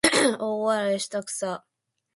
[0.39, 1.63] 大笑いしたくさ